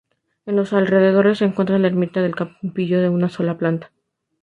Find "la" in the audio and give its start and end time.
1.77-1.85